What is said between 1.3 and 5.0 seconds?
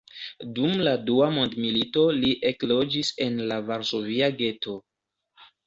mondmilito li ekloĝis en la varsovia geto.